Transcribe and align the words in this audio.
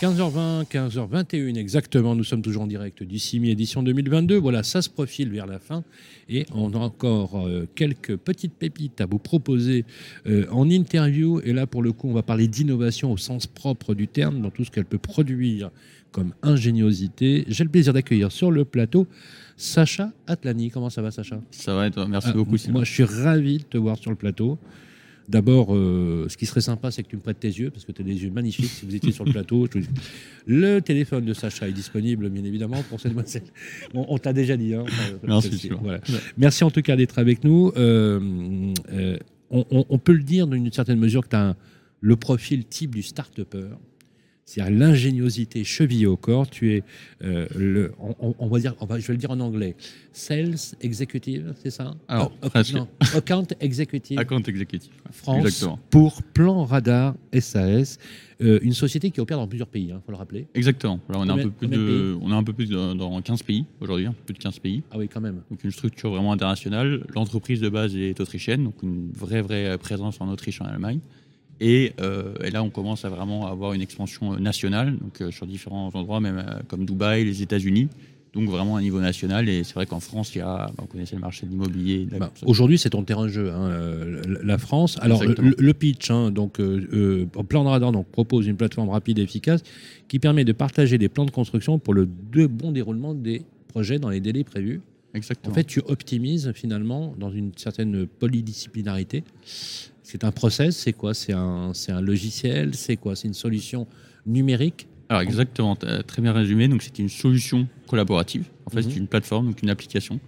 15h20, 0.00 0.64
15h21 0.66 1.56
exactement, 1.58 2.14
nous 2.14 2.24
sommes 2.24 2.40
toujours 2.40 2.62
en 2.62 2.66
direct 2.66 3.02
du 3.02 3.18
CIMI 3.18 3.50
édition 3.50 3.82
2022. 3.82 4.36
Voilà, 4.38 4.62
ça 4.62 4.80
se 4.80 4.88
profile 4.88 5.28
vers 5.30 5.46
la 5.46 5.58
fin 5.58 5.84
et 6.30 6.46
on 6.54 6.72
a 6.72 6.78
encore 6.78 7.46
euh, 7.46 7.68
quelques 7.74 8.16
petites 8.16 8.54
pépites 8.54 9.02
à 9.02 9.06
vous 9.06 9.18
proposer 9.18 9.84
euh, 10.26 10.46
en 10.50 10.70
interview. 10.70 11.40
Et 11.44 11.52
là, 11.52 11.66
pour 11.66 11.82
le 11.82 11.92
coup, 11.92 12.08
on 12.08 12.14
va 12.14 12.22
parler 12.22 12.48
d'innovation 12.48 13.12
au 13.12 13.18
sens 13.18 13.46
propre 13.46 13.94
du 13.94 14.08
terme, 14.08 14.40
dans 14.40 14.48
tout 14.50 14.64
ce 14.64 14.70
qu'elle 14.70 14.86
peut 14.86 14.96
produire 14.96 15.70
comme 16.12 16.32
ingéniosité. 16.42 17.44
J'ai 17.48 17.64
le 17.64 17.70
plaisir 17.70 17.92
d'accueillir 17.92 18.32
sur 18.32 18.50
le 18.50 18.64
plateau 18.64 19.06
Sacha 19.58 20.12
Atlani. 20.26 20.70
Comment 20.70 20.88
ça 20.88 21.02
va, 21.02 21.10
Sacha? 21.10 21.42
Ça 21.50 21.74
va 21.74 21.88
et 21.88 21.90
toi? 21.90 22.08
Merci 22.08 22.30
Ah, 22.30 22.36
beaucoup. 22.36 22.56
Sylvain. 22.56 22.72
Moi, 22.78 22.84
je 22.84 22.92
suis 22.92 23.04
ravi 23.04 23.58
de 23.58 23.64
te 23.64 23.76
voir 23.76 23.98
sur 23.98 24.10
le 24.10 24.16
plateau. 24.16 24.58
D'abord, 25.28 25.74
euh, 25.74 26.26
ce 26.28 26.36
qui 26.36 26.46
serait 26.46 26.60
sympa, 26.60 26.90
c'est 26.90 27.02
que 27.04 27.08
tu 27.08 27.16
me 27.16 27.20
prêtes 27.20 27.38
tes 27.38 27.48
yeux, 27.48 27.70
parce 27.70 27.84
que 27.84 27.92
tu 27.92 28.02
as 28.02 28.04
des 28.04 28.22
yeux 28.24 28.30
magnifiques. 28.30 28.64
Si 28.66 28.84
vous 28.84 28.94
étiez 28.96 29.12
sur 29.12 29.24
le 29.24 29.30
plateau, 29.32 29.66
je 29.72 29.80
le 30.46 30.80
téléphone 30.80 31.24
de 31.24 31.32
Sacha 31.34 31.68
est 31.68 31.72
disponible, 31.72 32.28
bien 32.30 32.42
évidemment, 32.44 32.82
pour 32.88 32.98
cette. 33.00 33.14
On, 33.94 34.06
on 34.08 34.18
t'a 34.18 34.32
déjà 34.32 34.56
dit. 34.56 34.74
hein. 34.74 34.82
Enfin, 34.86 35.02
Merci, 35.28 35.68
voilà. 35.82 36.00
Merci 36.36 36.64
en 36.64 36.70
tout 36.72 36.82
cas 36.82 36.96
d'être 36.96 37.18
avec 37.20 37.44
nous. 37.44 37.70
Euh, 37.76 38.72
euh, 38.92 39.16
on, 39.50 39.64
on- 39.70 39.86
on 39.88 39.98
peut 39.98 40.12
le 40.12 40.22
dire 40.24 40.46
d'une 40.48 40.72
certaine 40.72 40.98
mesure 40.98 41.22
que 41.22 41.28
tu 41.30 41.36
as 41.36 41.56
le 42.00 42.16
profil 42.16 42.64
type 42.64 42.94
du 42.94 43.02
start-upper. 43.02 43.68
C'est-à-dire 44.50 44.76
l'ingéniosité 44.80 45.62
chevillée 45.62 46.06
au 46.06 46.16
corps. 46.16 46.50
Tu 46.50 46.74
es 46.74 46.82
euh, 47.22 47.46
le, 47.56 47.92
on, 48.18 48.48
va 48.48 48.58
dire, 48.58 48.74
on 48.80 48.86
va, 48.86 48.98
je 48.98 49.06
vais 49.06 49.12
le 49.12 49.18
dire 49.18 49.30
en 49.30 49.38
anglais, 49.38 49.76
sales 50.12 50.56
executive, 50.80 51.54
c'est 51.62 51.70
ça? 51.70 51.94
Alors, 52.08 52.32
Oh, 52.42 52.48
non, 52.74 52.88
account 53.14 53.46
executive 53.60 54.18
Account 54.18 54.42
exécutif. 54.42 54.90
France 55.12 55.46
Exactement. 55.46 55.78
pour 55.90 56.24
Plan 56.24 56.64
Radar 56.64 57.14
SAS, 57.32 57.98
euh, 58.40 58.58
une 58.62 58.72
société 58.72 59.12
qui 59.12 59.20
opère 59.20 59.36
dans 59.38 59.46
plusieurs 59.46 59.68
pays, 59.68 59.84
il 59.90 60.00
faut 60.04 60.10
le 60.10 60.16
rappeler. 60.16 60.48
Exactement. 60.54 60.98
Voilà, 61.06 61.22
on, 61.22 61.28
a 61.28 61.40
un 61.40 61.44
peu 61.44 61.50
plus 61.50 61.68
de 61.68 62.16
on 62.20 62.32
a 62.32 62.34
un 62.34 62.42
peu 62.42 62.52
plus 62.52 62.68
de- 62.68 62.94
dans 62.94 63.22
15 63.22 63.44
pays 63.44 63.66
aujourd'hui, 63.80 64.06
peu 64.06 64.12
plus 64.26 64.34
de 64.34 64.38
15 64.40 64.58
pays. 64.58 64.82
Ah 64.90 64.98
oui, 64.98 65.08
quand 65.08 65.20
même. 65.20 65.42
Donc 65.48 65.62
une 65.62 65.70
structure 65.70 66.10
vraiment 66.10 66.32
internationale. 66.32 67.06
L'entreprise 67.14 67.60
de 67.60 67.68
base 67.68 67.94
est 67.94 68.18
autrichienne, 68.18 68.64
donc 68.64 68.82
une 68.82 69.12
vraie 69.12 69.42
vraie 69.42 69.78
présence 69.78 70.20
en 70.20 70.28
Autriche 70.28 70.60
et 70.60 70.64
en 70.64 70.66
Allemagne. 70.66 70.98
Et, 71.60 71.92
euh, 72.00 72.32
et 72.42 72.50
là, 72.50 72.62
on 72.62 72.70
commence 72.70 73.04
à 73.04 73.10
vraiment 73.10 73.46
avoir 73.46 73.74
une 73.74 73.82
expansion 73.82 74.38
nationale, 74.38 74.96
donc 74.96 75.20
euh, 75.20 75.30
sur 75.30 75.46
différents 75.46 75.90
endroits, 75.92 76.20
même 76.20 76.38
euh, 76.38 76.60
comme 76.68 76.86
Dubaï, 76.86 77.24
les 77.24 77.42
États-Unis. 77.42 77.88
Donc 78.32 78.48
vraiment 78.48 78.76
à 78.76 78.80
niveau 78.80 79.00
national. 79.00 79.48
Et 79.48 79.64
c'est 79.64 79.74
vrai 79.74 79.86
qu'en 79.86 79.98
France, 79.98 80.34
il 80.36 80.38
y 80.38 80.40
a, 80.40 80.70
vous 80.78 80.86
connaissez 80.86 81.16
le 81.16 81.20
marché 81.20 81.46
de 81.46 81.50
l'immobilier. 81.50 82.06
de 82.06 82.16
Bah. 82.16 82.32
Aujourd'hui, 82.46 82.78
c'est 82.78 82.90
ton 82.90 83.02
terrain 83.02 83.24
de 83.24 83.28
jeu, 83.28 83.50
hein, 83.50 83.68
la- 84.42 84.56
France. 84.56 84.98
Alors, 85.02 85.24
le, 85.24 85.72
pitch, 85.72 86.12
hein, 86.12 86.30
donc, 86.30 86.60
euh, 86.60 87.26
Plan 87.48 87.64
Radar 87.64 87.90
donc, 87.90 88.06
propose 88.06 88.46
une 88.46 88.56
plateforme 88.56 88.88
rapide 88.88 89.18
et 89.18 89.22
efficace 89.22 89.62
qui 90.06 90.20
permet 90.20 90.44
de 90.44 90.52
partager 90.52 90.96
des 90.96 91.08
plans 91.08 91.24
de 91.24 91.32
construction 91.32 91.80
pour 91.80 91.92
le 91.92 92.08
de 92.32 92.46
bon 92.46 92.70
déroulement 92.70 93.14
des 93.14 93.42
projets 93.66 93.98
dans 93.98 94.10
les 94.10 94.20
délais 94.20 94.44
prévus. 94.44 94.80
Exactement. 95.12 95.50
En 95.50 95.54
fait, 95.54 95.64
tu 95.64 95.80
optimises 95.86 96.52
finalement 96.54 97.14
dans 97.18 97.32
une 97.32 97.50
certaine 97.56 98.06
polydisciplinarité. 98.06 99.24
C'est 100.10 100.24
un 100.24 100.32
process, 100.32 100.76
c'est 100.76 100.92
quoi? 100.92 101.14
C'est 101.14 101.32
un, 101.32 101.70
un 101.88 102.00
logiciel, 102.00 102.74
c'est 102.74 102.96
quoi? 102.96 103.14
C'est 103.14 103.28
une 103.28 103.34
solution 103.34 103.86
numérique? 104.26 104.86
Alors 105.08 105.22
exactement, 105.22 105.76
as 105.86 106.02
très 106.02 106.20
bien 106.22 106.32
résumé. 106.32 106.66
Donc 106.68 106.82
c'est 106.82 106.98
une 106.98 107.08
solution 107.08 107.68
collaborative. 107.86 108.44
En 108.66 108.70
fait, 108.70 108.82
Mhm. 108.82 108.90
c'est 108.90 108.96
une 108.98 109.06
plateforme, 109.06 109.46
donc 109.46 109.62
une 109.62 109.70
application 109.70 110.18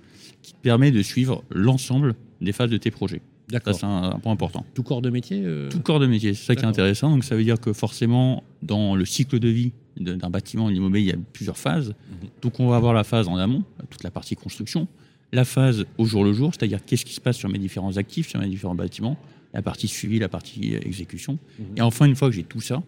qui 0.43 0.53
te 0.53 0.59
permet 0.61 0.91
de 0.91 1.03
suivre 1.03 1.43
l'ensemble 1.51 2.15
des 2.41 2.53
phases 2.53 2.71
de 2.71 2.77
tes 2.77 2.91
projets. 2.91 3.19
Ça, 3.51 3.59
D'accord. 3.59 3.75
c'est 3.75 3.85
un, 3.87 4.05
un 4.15 4.19
point 4.19 4.33
important. 4.33 4.65
Tout 4.73 4.83
corps 4.85 5.03
de 5.03 5.11
métier 5.11 5.43
euh, 5.45 5.69
Tout 5.69 5.81
corps 5.81 6.01
de 6.01 6.07
métier, 6.07 6.33
c'est 6.35 6.45
ça 6.47 6.55
qui 6.57 6.63
est 6.63 6.67
intéressant. 6.69 7.11
Donc 7.11 7.25
ça 7.25 7.35
veut 7.37 7.45
dire 7.45 7.61
que 7.61 7.73
forcément, 7.73 8.43
dans 8.63 8.95
le 8.97 9.05
cycle 9.05 9.39
de 9.41 9.49
vie 9.49 9.73
d'un 9.99 10.31
bâtiment, 10.31 10.69
l'immobilier, 10.69 11.05
il 11.07 11.11
y 11.11 11.13
a 11.13 11.21
plusieurs 11.33 11.59
phases. 11.59 11.89
Mhm. 11.91 12.29
Donc 12.41 12.61
on 12.61 12.69
va 12.69 12.77
avoir 12.77 12.95
la 12.95 13.05
phase 13.05 13.27
en 13.29 13.37
amont, 13.37 13.63
toute 13.91 14.03
la 14.05 14.11
partie 14.13 14.37
construction, 14.37 14.87
la 15.33 15.45
phase 15.45 15.85
au 15.99 16.05
jour 16.07 16.25
le 16.25 16.33
jour, 16.33 16.53
c'est-à-dire 16.55 16.85
qu'est-ce 16.85 17.05
qui 17.05 17.15
se 17.15 17.21
passe 17.21 17.37
sur 17.37 17.49
mes 17.49 17.59
différents 17.59 17.97
actifs, 17.97 18.29
sur 18.29 18.41
mes 18.41 18.49
différents 18.49 18.75
bâtiments, 18.75 19.17
la 19.55 19.63
partie 19.63 19.89
suivi, 19.89 20.19
la 20.19 20.29
partie 20.29 20.75
euh, 20.75 20.81
exécution. 20.85 21.39
Mhm. 21.59 21.67
Et 21.77 21.81
enfin, 21.83 22.07
une 22.07 22.17
fois 22.17 22.29
que 22.29 22.35
j'ai 22.35 22.45
tout 22.45 22.61
ça, 22.61 22.83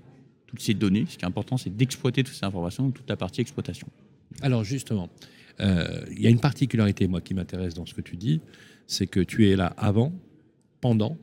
toutes 0.47 0.61
ces 0.61 0.75
données, 0.75 1.05
ce 1.09 1.17
qui 1.19 1.25
est 1.25 1.29
important, 1.29 1.57
c'est 1.57 1.75
d'exploiter 1.77 2.23
toutes 2.25 2.35
ces 2.35 2.45
informations, 2.45 2.91
toute 2.91 3.09
la 3.09 3.17
partie 3.17 3.41
exploitation. 3.41 3.89
Alors 4.43 4.65
justement, 4.65 5.09
euh, 5.61 6.05
il 6.11 6.21
y 6.21 6.27
a 6.27 6.31
une 6.31 6.41
particularité, 6.41 7.07
moi, 7.07 7.21
qui 7.21 7.35
m'intéresse 7.35 7.75
dans 7.75 7.87
ce 7.87 7.95
que 7.95 8.01
tu 8.01 8.17
dis, 8.17 8.41
c'est 8.87 9.07
que 9.07 9.21
tu 9.21 9.49
es 9.49 9.57
là 9.57 9.67
avant, 9.77 10.13
pendant 10.81 11.17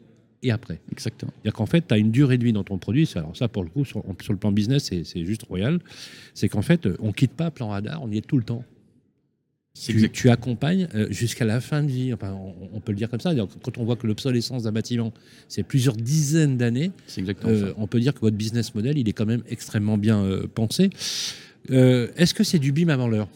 et 0.43 0.49
après. 0.51 0.79
Exactement. 0.91 1.31
C'est-à-dire 1.35 1.53
qu'en 1.53 1.65
fait, 1.67 1.87
tu 1.87 1.93
as 1.93 1.97
une 1.97 2.09
durée 2.11 2.37
de 2.39 2.43
vie 2.43 2.53
dans 2.53 2.63
ton 2.63 2.77
produit. 2.79 3.07
Alors 3.15 3.35
ça, 3.37 3.47
pour 3.47 3.63
le 3.63 3.69
coup, 3.69 3.85
sur, 3.85 4.03
sur 4.21 4.33
le 4.33 4.39
plan 4.39 4.51
business, 4.51 4.85
c'est- 4.85 5.03
c'est 5.03 5.23
juste 5.23 5.43
royal. 5.43 5.79
C'est 6.33 6.49
qu'en 6.49 6.63
fait, 6.63 6.87
on 6.99 7.07
ne 7.07 7.11
quitte 7.11 7.33
pas 7.33 7.51
plan 7.51 7.69
radar, 7.69 8.01
on 8.03 8.09
y 8.11 8.17
est 8.17 8.25
tout 8.25 8.37
le 8.37 8.43
temps. 8.43 8.63
C'est 9.73 9.93
Tu, 9.93 10.09
tu 10.09 10.29
accompagnes 10.29 10.87
euh, 10.95 11.07
jusqu'à 11.11 11.45
la 11.45 11.61
fin 11.61 11.81
de 11.81 11.89
vie. 11.89 12.13
Enfin, 12.13 12.37
on, 12.73 12.79
peut 12.81 12.91
le 12.91 12.97
dire 12.97 13.09
comme 13.09 13.21
ça. 13.21 13.33
Quand 13.35 13.77
on 13.77 13.85
voit 13.85 13.95
que 13.95 14.05
l'obsolescence 14.05 14.63
d'un 14.63 14.71
bâtiment, 14.71 15.13
c'est 15.47 15.63
plusieurs 15.63 15.95
dizaines 15.95 16.57
d'années, 16.57 16.91
euh, 17.45 17.73
on 17.77 17.87
peut 17.87 17.99
dire 17.99 18.13
que 18.13 18.19
votre 18.19 18.35
business 18.35 18.75
model, 18.75 18.97
il 18.97 19.07
est 19.07 19.13
quand 19.13 19.25
même 19.25 19.43
extrêmement 19.49 19.97
bien 19.97 20.23
euh, 20.23 20.45
pensé. 20.53 20.89
Euh, 21.69 22.09
est-ce 22.17 22.33
que 22.33 22.43
c'est 22.43 22.59
du 22.59 22.73
BIM 22.73 22.89
avant 22.89 23.07
l'heure? 23.07 23.29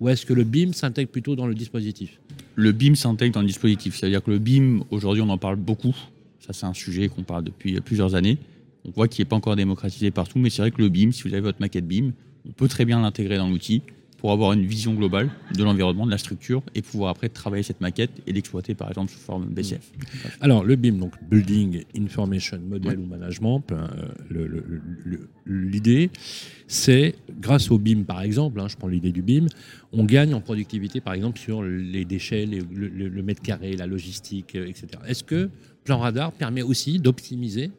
Ou 0.00 0.08
est-ce 0.08 0.24
que 0.24 0.32
le 0.32 0.44
BIM 0.44 0.72
s'intègre 0.72 1.10
plutôt 1.10 1.36
dans 1.36 1.46
le 1.46 1.54
dispositif? 1.54 2.18
Le 2.54 2.72
BIM 2.72 2.94
s'intègre 2.94 3.34
dans 3.34 3.42
le 3.42 3.46
dispositif. 3.46 3.96
C'est-à-dire 3.96 4.22
que 4.22 4.30
le 4.30 4.38
BIM, 4.38 4.84
aujourd'hui, 4.90 5.22
on 5.22 5.28
en 5.28 5.38
parle 5.38 5.56
beaucoup. 5.56 5.94
Ça, 6.40 6.52
c'est 6.52 6.66
un 6.66 6.74
sujet 6.74 7.08
qu'on 7.08 7.22
parle 7.22 7.44
depuis 7.44 7.78
plusieurs 7.82 8.14
années. 8.14 8.38
On 8.84 8.90
voit 8.90 9.08
qu'il 9.08 9.22
n'est 9.22 9.28
pas 9.28 9.36
encore 9.36 9.56
démocratisé 9.56 10.10
partout, 10.10 10.38
mais 10.38 10.48
c'est 10.48 10.62
vrai 10.62 10.70
que 10.70 10.80
le 10.80 10.88
BIM, 10.88 11.12
si 11.12 11.22
vous 11.22 11.34
avez 11.34 11.42
votre 11.42 11.60
maquette 11.60 11.86
BIM, 11.86 12.12
on 12.48 12.52
peut 12.52 12.66
très 12.66 12.86
bien 12.86 13.00
l'intégrer 13.02 13.36
dans 13.36 13.48
l'outil 13.48 13.82
pour 14.22 14.30
avoir 14.30 14.52
une 14.52 14.64
vision 14.64 14.94
globale 14.94 15.30
de 15.52 15.64
l'environnement, 15.64 16.06
de 16.06 16.12
la 16.12 16.16
structure, 16.16 16.62
et 16.76 16.80
pouvoir 16.80 17.10
après 17.10 17.28
travailler 17.28 17.64
cette 17.64 17.80
maquette 17.80 18.12
et 18.28 18.32
l'exploiter, 18.32 18.72
par 18.76 18.88
exemple, 18.88 19.10
sous 19.10 19.18
forme 19.18 19.46
BCF. 19.46 19.90
Alors, 20.40 20.62
le 20.62 20.76
BIM, 20.76 20.92
donc 20.92 21.12
Building 21.28 21.82
Information 21.98 22.60
Model 22.64 23.00
ou 23.00 23.06
Management, 23.06 23.64
euh, 23.72 23.88
l'idée, 25.46 26.10
c'est, 26.68 27.16
grâce 27.40 27.70
au 27.72 27.78
BIM 27.78 28.04
par 28.04 28.22
exemple, 28.22 28.60
hein, 28.60 28.68
je 28.68 28.76
prends 28.76 28.86
l'idée 28.86 29.10
du 29.12 29.22
BIM, 29.22 29.46
on 29.92 30.04
gagne 30.04 30.34
en 30.34 30.40
productivité 30.40 31.00
par 31.00 31.14
exemple 31.14 31.40
sur 31.40 31.62
les 31.64 32.04
déchets, 32.04 32.46
les- 32.46 32.60
le, 32.60 32.88
le- 32.88 33.08
le 33.08 33.22
mètre 33.22 33.42
carré, 33.42 33.76
la 33.76 33.86
logistique, 33.86 34.54
euh, 34.54 34.66
etc. 34.68 34.86
Est-ce 35.06 35.24
que 35.24 35.50
Plan 35.84 35.98
Radar 35.98 36.30
permet 36.30 36.62
aussi 36.62 37.00
d'optimiser 37.00 37.72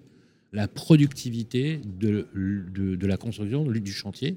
la 0.51 0.67
productivité 0.67 1.79
de, 2.01 2.27
de- 2.35 2.95
de 2.95 3.07
la 3.07 3.15
construction, 3.17 3.63
du 3.65 3.91
chantier 3.93 4.35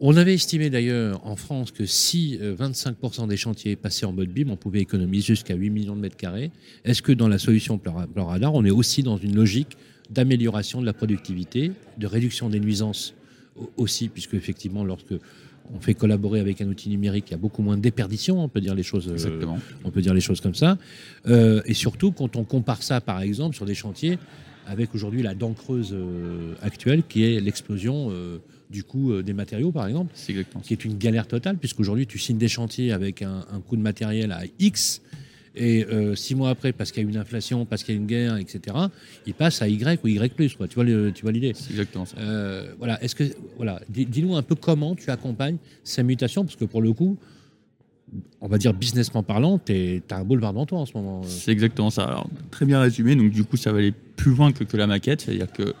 on 0.00 0.16
avait 0.16 0.34
estimé 0.34 0.70
d'ailleurs 0.70 1.24
en 1.26 1.36
France 1.36 1.70
que 1.70 1.84
si 1.86 2.38
euh, 2.40 2.56
25% 2.56 3.28
des 3.28 3.36
chantiers 3.36 3.76
passaient 3.76 4.06
en 4.06 4.12
mode 4.12 4.30
BIM, 4.30 4.50
on 4.50 4.56
pouvait 4.56 4.80
économiser 4.80 5.34
jusqu'à 5.34 5.54
8 5.54 5.70
millions 5.70 5.94
de 5.96 6.00
mètres 6.00 6.16
carrés. 6.16 6.50
Est-ce 6.84 7.02
que 7.02 7.12
dans 7.12 7.28
la 7.28 7.38
solution 7.38 7.78
Plan 7.78 8.06
Plan 8.06 8.26
Radar, 8.26 8.54
on 8.54 8.64
est 8.64 8.70
aussi 8.70 9.02
dans 9.02 9.16
une 9.18 9.34
logique 9.34 9.76
d'amélioration 10.10 10.80
de 10.80 10.86
la 10.86 10.92
productivité, 10.92 11.72
de 11.98 12.06
réduction 12.06 12.48
des 12.48 12.58
nuisances 12.60 13.14
au- 13.56 13.70
aussi, 13.76 14.08
puisque 14.08 14.34
effectivement, 14.34 14.84
lorsque 14.84 15.14
on 15.74 15.80
fait 15.80 15.94
collaborer 15.94 16.40
avec 16.40 16.60
un 16.60 16.68
outil 16.68 16.88
numérique, 16.88 17.26
il 17.28 17.30
y 17.32 17.34
a 17.34 17.38
beaucoup 17.38 17.62
moins 17.62 17.76
de 17.76 17.82
déperdition, 17.82 18.42
on 18.42 18.48
peut 18.48 18.60
dire 18.60 18.74
les 18.74 18.82
choses, 18.82 19.08
euh, 19.08 19.12
Exactement. 19.12 19.58
on 19.84 19.90
peut 19.90 20.00
dire 20.02 20.12
les 20.14 20.20
choses 20.20 20.40
comme 20.40 20.54
ça. 20.54 20.76
Euh, 21.28 21.62
et 21.66 21.74
surtout, 21.74 22.12
quand 22.12 22.34
on 22.36 22.44
compare 22.44 22.82
ça, 22.82 23.00
par 23.00 23.20
exemple, 23.20 23.54
sur 23.54 23.64
des 23.66 23.74
chantiers, 23.74 24.18
avec 24.66 24.94
aujourd'hui 24.94 25.22
la 25.22 25.34
dent 25.34 25.52
creuse 25.52 25.92
euh, 25.92 26.54
actuelle, 26.62 27.02
qui 27.08 27.24
est 27.24 27.40
l'explosion 27.40 28.08
euh, 28.10 28.38
du 28.70 28.84
coût 28.84 29.12
euh, 29.12 29.22
des 29.22 29.32
matériaux, 29.32 29.72
par 29.72 29.86
exemple, 29.86 30.12
C'est 30.14 30.32
exactement 30.32 30.62
qui 30.62 30.72
est 30.72 30.84
une 30.84 30.96
galère 30.98 31.26
totale, 31.26 31.56
puisqu'aujourd'hui, 31.58 32.06
tu 32.06 32.18
signes 32.18 32.38
des 32.38 32.48
chantiers 32.48 32.92
avec 32.92 33.22
un, 33.22 33.44
un 33.52 33.60
coût 33.60 33.76
de 33.76 33.82
matériel 33.82 34.32
à 34.32 34.42
X, 34.58 35.02
et 35.54 35.84
euh, 35.84 36.14
six 36.14 36.34
mois 36.34 36.48
après, 36.48 36.72
parce 36.72 36.92
qu'il 36.92 37.02
y 37.02 37.06
a 37.06 37.08
une 37.10 37.16
inflation, 37.18 37.66
parce 37.66 37.82
qu'il 37.82 37.94
y 37.94 37.98
a 37.98 38.00
une 38.00 38.06
guerre, 38.06 38.36
etc., 38.38 38.74
il 39.26 39.34
passe 39.34 39.60
à 39.60 39.68
Y 39.68 40.00
ou 40.02 40.08
Y+. 40.08 40.56
Quoi. 40.56 40.66
Tu 40.66 40.76
vois 40.76 40.84
le- 40.84 41.12
tu 41.12 41.22
vois 41.22 41.32
l'idée 41.32 41.52
C'est 41.54 41.70
exactement 41.72 42.06
ça. 42.06 42.16
euh, 42.18 42.72
voilà, 42.78 43.02
est-ce 43.04 43.14
que 43.14 43.24
voilà, 43.56 43.82
dis- 43.90 44.06
dis-nous 44.06 44.34
un 44.34 44.42
peu 44.42 44.54
comment 44.54 44.94
tu 44.94 45.10
accompagnes 45.10 45.58
ces 45.84 46.02
mutations, 46.02 46.44
parce 46.44 46.56
que 46.56 46.64
pour 46.64 46.80
le 46.80 46.94
coup, 46.94 47.18
on 48.40 48.48
va 48.48 48.58
dire 48.58 48.74
businessment 48.74 49.22
parlant, 49.22 49.58
tu 49.58 50.02
as 50.10 50.16
un 50.16 50.24
boulevard 50.24 50.52
devant 50.52 50.66
toi 50.66 50.78
en 50.80 50.86
ce 50.86 50.92
moment. 50.96 51.22
C'est 51.24 51.50
exactement 51.52 51.90
ça. 51.90 52.04
Alors, 52.04 52.28
très 52.50 52.66
bien 52.66 52.80
résumé. 52.80 53.14
Donc, 53.16 53.30
du 53.30 53.44
coup, 53.44 53.56
ça 53.56 53.72
va 53.72 53.78
aller 53.78 53.92
plus 54.16 54.34
loin 54.34 54.52
que, 54.52 54.64
que 54.64 54.76
la 54.76 54.86
maquette. 54.86 55.22
C'est-à-dire 55.22 55.50
que 55.52 55.74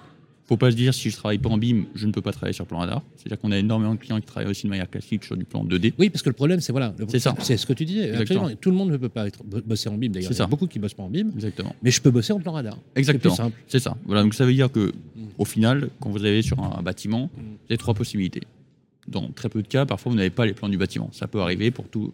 faut 0.44 0.56
pas 0.56 0.70
se 0.70 0.76
dire 0.76 0.92
si 0.92 1.08
je 1.08 1.16
travaille 1.16 1.38
pas 1.38 1.48
en 1.48 1.56
BIM, 1.56 1.84
je 1.94 2.06
ne 2.06 2.12
peux 2.12 2.20
pas 2.20 2.32
travailler 2.32 2.52
sur 2.52 2.66
plan 2.66 2.78
radar. 2.78 3.02
C'est-à-dire 3.16 3.38
qu'on 3.38 3.52
a 3.52 3.58
énormément 3.58 3.94
de 3.94 3.98
clients 4.00 4.18
qui 4.20 4.26
travaillent 4.26 4.50
aussi 4.50 4.64
de 4.64 4.70
manière 4.70 4.90
classique 4.90 5.24
sur 5.24 5.36
du 5.36 5.44
plan 5.44 5.64
2D. 5.64 5.94
Oui, 5.98 6.10
parce 6.10 6.20
que 6.22 6.28
le 6.28 6.34
problème, 6.34 6.60
c'est 6.60 6.72
voilà, 6.72 6.94
C'est 7.08 7.20
ça. 7.20 7.34
C'est 7.40 7.56
ce 7.56 7.64
que 7.64 7.72
tu 7.72 7.84
disais. 7.84 8.12
Absolument. 8.14 8.50
Tout 8.60 8.70
le 8.70 8.76
monde 8.76 8.90
ne 8.90 8.96
peut 8.96 9.08
pas 9.08 9.28
être, 9.28 9.42
bo- 9.44 9.60
bosser 9.64 9.88
en 9.88 9.96
BIM. 9.96 10.08
D'ailleurs, 10.10 10.28
C'est 10.28 10.34
il 10.34 10.38
y 10.38 10.42
a 10.42 10.44
ça. 10.44 10.46
beaucoup 10.48 10.66
qui 10.66 10.78
bossent 10.78 10.94
pas 10.94 11.04
en 11.04 11.10
BIM, 11.10 11.30
Exactement. 11.34 11.74
mais 11.82 11.90
je 11.90 12.02
peux 12.02 12.10
bosser 12.10 12.32
en 12.32 12.40
plan 12.40 12.52
radar. 12.52 12.76
Exactement. 12.96 13.34
C'est 13.34 13.42
plus 13.42 13.50
simple. 13.50 13.62
C'est 13.68 13.78
ça. 13.78 13.96
Voilà. 14.04 14.22
Donc, 14.24 14.34
ça 14.34 14.44
veut 14.44 14.52
dire 14.52 14.70
que, 14.70 14.88
Mm. 15.14 15.20
au 15.38 15.44
final, 15.44 15.88
quand 16.00 16.10
vous 16.10 16.24
avez 16.24 16.42
sur 16.42 16.58
un 16.60 16.82
bâtiment, 16.82 17.30
Mm. 17.36 17.40
vous 17.40 17.56
avez 17.70 17.78
trois 17.78 17.94
possibilités. 17.94 18.42
Dans 19.08 19.28
très 19.28 19.48
peu 19.48 19.62
de 19.62 19.66
cas, 19.68 19.84
parfois 19.86 20.10
vous 20.10 20.16
n'avez 20.16 20.30
pas 20.30 20.46
les 20.46 20.52
plans 20.52 20.68
du 20.68 20.78
bâtiment. 20.78 21.10
Ça 21.12 21.26
peut 21.26 21.40
arriver 21.40 21.70
pour 21.70 21.88
tous 21.88 22.12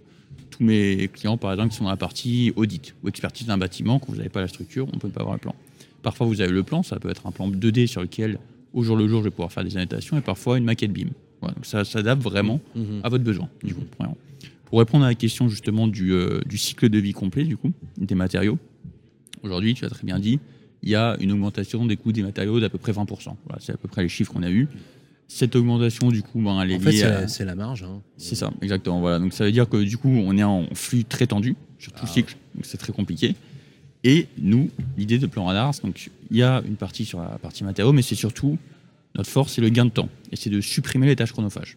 tous 0.51 0.65
mes 0.65 1.09
clients, 1.13 1.37
par 1.37 1.53
exemple, 1.53 1.71
qui 1.71 1.77
sont 1.77 1.85
dans 1.85 1.91
la 1.91 1.97
partie 1.99 2.53
audit 2.57 2.95
ou 3.05 3.09
expertise 3.09 3.47
d'un 3.47 3.59
bâtiment. 3.59 3.99
Quand 3.99 4.09
vous 4.11 4.17
n'avez 4.17 4.31
pas 4.31 4.41
la 4.41 4.49
structure, 4.49 4.89
on 4.91 4.97
ne 4.97 5.01
peut 5.01 5.11
pas 5.11 5.21
avoir 5.21 5.35
le 5.37 5.41
plan. 5.41 5.55
Parfois, 6.03 6.27
vous 6.27 6.41
avez 6.41 6.53
le 6.53 6.63
plan, 6.63 6.83
ça 6.83 6.99
peut 6.99 7.11
être 7.11 7.27
un 7.27 7.33
plan 7.33 7.49
2D 7.51 7.87
sur 7.87 8.01
lequel, 8.01 8.39
au 8.73 8.83
jour 8.83 8.97
le 8.97 9.07
jour, 9.07 9.21
je 9.21 9.25
vais 9.25 9.31
pouvoir 9.31 9.53
faire 9.53 9.63
des 9.65 9.77
annotations, 9.77 10.17
et 10.17 10.21
parfois 10.23 10.57
une 10.57 10.65
maquette 10.65 10.93
BIM. 10.93 11.09
Voilà, 11.41 11.55
donc 11.55 11.67
ça 11.67 11.85
s'adapte 11.85 12.23
vraiment 12.23 12.61
Mhm. 12.75 13.01
à 13.05 13.09
votre 13.11 13.25
besoin. 13.25 13.49
du 13.63 13.75
coup, 13.75 13.83
premièrement. 13.97 14.17
Pour 14.65 14.79
répondre 14.79 15.05
à 15.05 15.09
la 15.09 15.15
question 15.15 15.49
justement 15.49 15.87
du, 15.87 16.13
euh, 16.13 16.41
du 16.47 16.57
cycle 16.59 16.89
de 16.89 16.99
vie 16.99 17.13
complet 17.13 17.45
du 17.45 17.57
coup, 17.57 17.73
des 17.99 18.15
matériaux, 18.15 18.59
aujourd'hui, 19.43 19.75
tu 19.75 19.85
as 19.85 19.91
très 19.91 20.05
bien 20.05 20.19
dit, 20.19 20.41
il 20.83 20.89
y 20.89 20.95
a 20.95 21.17
une 21.21 21.33
augmentation 21.33 21.85
des 21.87 21.97
coûts 21.97 22.13
des 22.13 22.23
matériaux 22.23 22.59
d'à 22.61 22.69
peu 22.71 22.79
près 22.79 22.93
20%. 22.93 23.37
Voilà, 23.47 23.61
c'est 23.61 23.73
à 23.73 23.77
peu 23.77 23.89
près 23.89 24.03
les 24.03 24.09
chiffres 24.09 24.33
qu'on 24.33 24.43
a 24.43 24.51
eus. 24.51 24.69
Cette 25.31 25.55
augmentation, 25.57 26.09
du 26.09 26.23
coup, 26.23 26.41
ben, 26.41 26.61
elle 26.63 26.71
est 26.73 26.77
En 26.77 26.81
fait, 26.81 26.91
liée 26.93 27.03
à- 27.03 27.21
la, 27.23 27.29
c'est 27.29 27.45
la 27.45 27.55
marge. 27.55 27.83
hein. 27.83 28.01
c'est 28.17 28.35
ça, 28.35 28.51
exactement. 28.63 29.01
Voilà. 29.01 29.19
Donc 29.19 29.33
ça 29.35 29.45
veut 29.45 29.53
dire 29.53 29.69
que 29.69 29.77
du 29.83 29.99
coup, 29.99 30.09
on 30.09 30.37
est 30.39 30.43
en 30.43 30.67
flux 30.75 31.05
très 31.05 31.27
tendu 31.27 31.55
sur 31.79 31.93
tout 31.93 32.07
le 32.07 32.11
cycle, 32.11 32.37
donc 32.55 32.65
c'est 32.65 32.79
très 32.79 32.93
compliqué. 32.93 33.35
Et 34.05 34.27
nous, 34.39 34.71
l'idée 34.97 35.19
de 35.19 35.27
Plan 35.27 35.45
Radar, 35.45 35.73
donc 35.85 36.11
il 36.31 36.37
y 36.37 36.43
a 36.43 36.63
une 36.67 36.77
partie 36.77 37.05
sur 37.05 37.21
la 37.21 37.39
partie 37.39 37.63
matériaux, 37.63 37.93
mais 37.93 38.03
c'est 38.03 38.15
surtout 38.15 38.57
notre 39.17 39.29
force, 39.29 39.53
c'est 39.55 39.61
le 39.61 39.69
gain 39.69 39.85
de 39.85 39.91
temps, 39.91 40.09
et 40.33 40.37
c'est 40.37 40.51
de 40.51 40.61
supprimer 40.61 41.07
les 41.07 41.17
tâches 41.17 41.33
chronophages. 41.33 41.77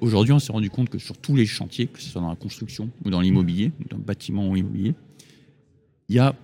Aujourd'hui, 0.00 0.32
on 0.32 0.38
s'est 0.38 0.52
rendu 0.52 0.68
compte 0.70 0.88
que 0.88 0.98
sur 0.98 1.16
tous 1.16 1.36
les 1.36 1.46
chantiers, 1.46 1.86
que 1.86 2.00
ce 2.00 2.08
soit 2.08 2.20
dans 2.20 2.28
la 2.30 2.36
construction 2.36 2.90
ou 3.04 3.10
dans 3.10 3.20
l'immobilier, 3.20 3.72
ou 3.80 3.88
dans 3.88 3.96
le 3.98 4.02
bâtiment 4.02 4.48
ou 4.48 4.56
immobilier, 4.56 4.94
il 6.08 6.16
y 6.16 6.18
a 6.18 6.34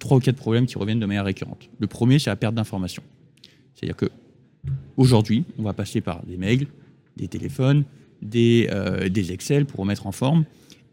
trois 0.00 0.18
ou 0.18 0.20
quatre 0.20 0.36
problèmes 0.36 0.66
qui 0.66 0.76
reviennent 0.78 1.00
de 1.00 1.06
manière 1.06 1.24
récurrente. 1.24 1.68
Le 1.78 1.86
premier, 1.86 2.18
c'est 2.18 2.30
la 2.30 2.36
perte 2.36 2.54
d'information. 2.54 3.02
C'est-à-dire 3.74 3.96
que 3.96 4.06
aujourd'hui, 4.96 5.44
on 5.58 5.62
va 5.62 5.72
passer 5.72 6.00
par 6.00 6.24
des 6.24 6.36
mails, 6.36 6.66
des 7.16 7.28
téléphones, 7.28 7.84
des, 8.22 8.68
euh, 8.72 9.08
des 9.08 9.32
Excel 9.32 9.66
pour 9.66 9.80
remettre 9.80 10.06
en 10.06 10.12
forme, 10.12 10.44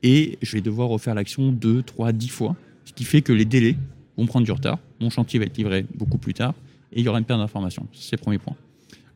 et 0.04 0.38
je 0.42 0.54
vais 0.54 0.62
devoir 0.62 0.90
refaire 0.90 1.16
l'action 1.16 1.52
deux, 1.52 1.84
trois, 1.84 2.12
dix 2.12 2.30
fois, 2.30 2.56
ce 2.86 2.94
qui 2.94 3.04
fait 3.04 3.22
que 3.22 3.34
les 3.34 3.46
délais 3.46 3.76
vont 4.18 4.26
prendre 4.26 4.46
du 4.46 4.52
retard, 4.52 4.80
mon 5.00 5.10
chantier 5.10 5.40
va 5.40 5.46
être 5.46 5.58
livré 5.58 5.86
beaucoup 5.96 6.18
plus 6.18 6.34
tard, 6.34 6.54
et 6.92 7.00
il 7.00 7.06
y 7.06 7.10
aura 7.10 7.20
une 7.20 7.26
perte 7.26 7.40
d'information. 7.40 7.88
C'est 7.94 8.18
le 8.18 8.22
premier 8.22 8.38
point. 8.38 8.56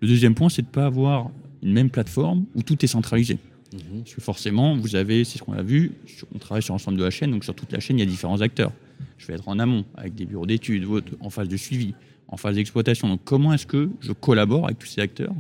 Le 0.02 0.08
deuxième 0.08 0.36
point, 0.36 0.50
c'est 0.50 0.62
de 0.62 0.68
ne 0.68 0.72
pas 0.72 0.86
avoir 0.86 1.30
une 1.62 1.74
même 1.74 1.90
plateforme 1.90 2.46
où 2.56 2.64
tout 2.64 2.84
est 2.84 2.88
centralisé. 2.88 3.38
Mhm. 3.74 4.00
Parce 4.00 4.14
que 4.16 4.22
forcément, 4.22 4.78
vous 4.78 4.96
avez, 4.96 5.24
c'est 5.24 5.38
ce 5.38 5.44
qu'on 5.44 5.54
a 5.54 5.64
vu, 5.64 5.92
on 6.34 6.38
travaille 6.38 6.64
sur 6.64 6.74
l'ensemble 6.74 6.98
de 6.98 7.04
la 7.04 7.10
chaîne, 7.10 7.32
donc 7.32 7.44
sur 7.44 7.56
toute 7.56 7.72
la 7.72 7.80
chaîne, 7.80 7.98
il 7.98 8.02
y 8.02 8.04
a 8.04 8.10
différents 8.10 8.42
acteurs. 8.42 8.72
Je 9.18 9.28
vais 9.28 9.34
être 9.34 9.48
en 9.48 9.60
amont, 9.60 9.84
avec 9.96 10.16
des 10.16 10.26
bureaux 10.26 10.46
d'études, 10.46 10.88
en 11.20 11.30
phase 11.30 11.50
de 11.50 11.58
suivi, 11.58 11.94
en 12.28 12.38
phase 12.38 12.56
d'exploitation. 12.56 13.08
Donc 13.08 13.22
comment 13.24 13.54
est-ce 13.54 13.66
que 13.68 13.90
je 14.02 14.12
collabore 14.12 14.66
avec 14.66 14.80
tous 14.80 14.88
ces 14.88 15.02
acteurs 15.02 15.34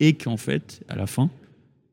et 0.00 0.12
qu'en 0.14 0.36
fait, 0.36 0.82
à 0.88 0.96
la 0.96 1.06
fin, 1.06 1.30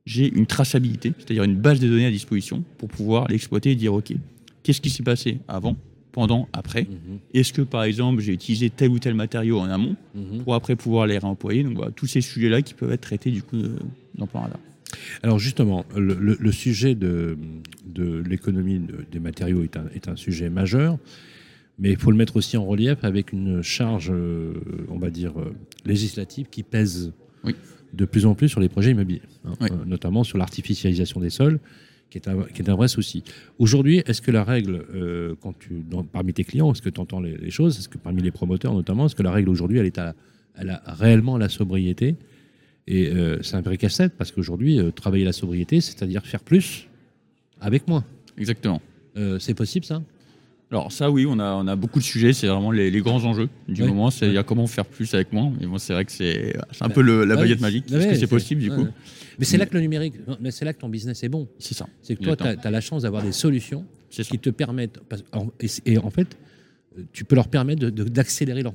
j'ai 0.05 0.27
une 0.33 0.45
traçabilité, 0.45 1.13
c'est-à-dire 1.17 1.43
une 1.43 1.55
base 1.55 1.79
de 1.79 1.87
données 1.87 2.05
à 2.05 2.11
disposition 2.11 2.63
pour 2.77 2.89
pouvoir 2.89 3.27
l'exploiter 3.29 3.71
et 3.71 3.75
dire, 3.75 3.93
OK, 3.93 4.13
qu'est-ce 4.61 4.81
qui 4.81 4.89
s'est 4.89 5.03
passé 5.03 5.37
avant, 5.47 5.77
pendant, 6.11 6.49
après? 6.51 6.83
Mhm. 6.83 7.19
Est-ce 7.33 7.53
que, 7.53 7.61
par 7.61 7.83
exemple, 7.85 8.21
j'ai 8.21 8.33
utilisé 8.33 8.69
tel 8.69 8.89
ou 8.89 8.99
tel 8.99 9.13
matériau 9.13 9.59
en 9.59 9.69
amont 9.69 9.95
Mhm. 10.13 10.43
pour 10.43 10.55
après 10.55 10.75
pouvoir 10.75 11.07
les 11.07 11.17
réemployer? 11.17 11.63
Donc 11.63 11.75
voilà, 11.75 11.91
tous 11.91 12.07
ces 12.07 12.19
sujets-là 12.19 12.61
qui 12.61 12.73
peuvent 12.73 12.91
être 12.91 13.01
traités 13.01 13.31
du 13.31 13.41
coup 13.43 13.55
de- 13.57 13.77
dans 14.15 14.27
Plan 14.27 14.41
Radar. 14.41 14.59
Alors 15.23 15.39
justement, 15.39 15.85
le, 15.95 16.13
le- 16.15 16.37
le 16.39 16.51
sujet 16.51 16.93
de, 16.95 17.37
de 17.87 18.21
l'économie 18.27 18.79
de- 18.79 19.05
des 19.09 19.19
matériaux 19.19 19.63
est 19.63 19.77
un, 19.77 19.85
est 19.95 20.07
un 20.09 20.15
sujet 20.17 20.49
majeur, 20.49 20.97
mais 21.79 21.91
il 21.91 21.97
faut 21.97 22.11
le 22.11 22.17
mettre 22.17 22.35
aussi 22.35 22.55
en 22.57 22.65
relief 22.65 23.03
avec 23.03 23.31
une 23.33 23.61
charge, 23.61 24.11
euh, 24.13 24.53
on 24.89 24.97
va 24.99 25.09
dire, 25.09 25.33
euh, 25.39 25.53
législative 25.85 26.47
qui 26.49 26.63
pèse 26.63 27.11
Oui. 27.43 27.55
de 27.93 28.05
plus 28.05 28.25
en 28.25 28.35
plus 28.35 28.49
sur 28.49 28.59
les 28.59 28.69
projets 28.69 28.91
immobiliers, 28.91 29.21
hein, 29.45 29.53
Oui. 29.61 29.69
euh, 29.71 29.85
notamment 29.85 30.23
sur 30.23 30.37
l'artificialisation 30.37 31.19
des 31.19 31.29
sols, 31.29 31.59
qui 32.09 32.17
est 32.19 32.27
un, 32.27 32.43
qui 32.43 32.61
est 32.61 32.69
un 32.69 32.75
vrai 32.75 32.87
souci. 32.87 33.23
Aujourd'hui, 33.57 34.03
est-ce 34.05 34.21
que 34.21 34.29
la 34.29 34.43
règle, 34.43 34.85
quand 35.41 35.57
tu, 35.57 35.83
dans- 35.89 36.03
parmi 36.03 36.31
tes 36.33 36.43
clients, 36.43 36.71
est-ce 36.71 36.81
que 36.83 36.89
tu 36.91 37.01
entends 37.01 37.19
les, 37.19 37.35
les 37.37 37.49
choses, 37.49 37.77
est-ce 37.79 37.89
que 37.89 37.97
parmi 37.97 38.21
les 38.21 38.29
promoteurs 38.29 38.73
notamment, 38.73 39.07
est-ce 39.07 39.15
que 39.15 39.23
la 39.23 39.31
règle 39.31 39.49
aujourd'hui, 39.49 39.79
elle 39.79 39.87
est 39.87 39.97
à, 39.97 40.13
elle 40.55 40.69
a 40.69 40.83
réellement 40.93 41.39
la 41.39 41.49
sobriété? 41.49 42.15
Et 42.85 43.11
c'est 43.41 43.55
un 43.55 43.61
vrai 43.61 43.77
casse-tête 43.77 44.13
parce 44.17 44.31
qu'aujourd'hui, 44.33 44.77
travailler 44.93 45.23
la 45.25 45.31
sobriété, 45.31 45.79
c'est-à-dire 45.81 46.23
faire 46.27 46.41
plus 46.43 46.87
avec 47.61 47.87
moins. 47.87 48.03
Exactement. 48.37 48.81
C'est 49.39 49.53
possible 49.55 49.85
ça? 49.85 50.03
Alors 50.73 50.91
ça 50.91 51.11
oui, 51.11 51.25
on 51.29 51.37
a, 51.39 51.53
on 51.53 51.67
a 51.67 51.75
beaucoup 51.75 51.99
de 51.99 52.03
sujets, 52.03 52.33
c'est 52.33 52.47
vraiment 52.47 52.71
les, 52.71 52.89
les 52.89 52.99
grands 53.01 53.23
enjeux 53.25 53.47
du 53.67 53.83
moment, 53.83 54.09
c'est-à-dire 54.09 54.43
comment 54.43 54.65
faire 54.65 54.85
plus 54.85 55.13
avec 55.13 55.31
moins. 55.31 55.53
Mais 55.61 55.67
bon, 55.67 55.77
c'est 55.77 55.93
vrai 55.93 56.03
que 56.03 56.11
c'est 56.11 56.55
c'est 56.71 56.83
un 56.83 56.89
peu 56.89 57.01
le- 57.01 57.25
la 57.25 57.35
baguette 57.35 57.61
magique. 57.61 57.85
Est-ce 57.91 58.07
que 58.07 58.13
c'est 58.15 58.19
c'est- 58.21 58.27
possible 58.27 58.59
du 58.61 58.71
coup. 58.71 58.87
Mais 59.39 59.45
c'est 59.45 59.57
là 59.57 59.65
que 59.67 59.73
le 59.75 59.81
numérique, 59.81 60.15
c'est 60.49 60.65
là 60.65 60.73
que 60.73 60.79
ton 60.79 60.89
business 60.89 61.23
est 61.23 61.29
bon. 61.29 61.47
C'est 61.59 61.75
ça. 61.75 61.87
C'est 62.01 62.15
que 62.15 62.23
toi, 62.23 62.35
tu 62.35 62.43
as, 62.43 62.71
la 62.71 62.81
chance 62.81 63.03
d'avoir 63.03 63.21
des 63.23 63.31
solutions 63.31 63.85
C'est 64.09 64.23
qui 64.27 64.39
te 64.39 64.49
permettent. 64.49 64.99
et, 65.59 65.67
c'est- 65.67 65.87
et 65.87 65.97
en 65.99 66.09
fait, 66.09 66.37
tu 67.11 67.23
peux 67.25 67.35
leur 67.35 67.47
permettre 67.47 67.87
d'accélérer 67.89 68.61
leur 68.63 68.73